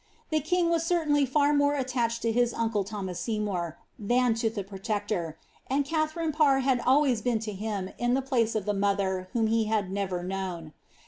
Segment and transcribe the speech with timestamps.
[0.31, 4.63] The king was certainly far more attached to his uncle Thomas Seymour, than to the
[4.63, 5.37] protector,
[5.69, 9.45] and Katharine Parr had always been to him in the place of the mother whom
[9.45, 10.73] he had never known.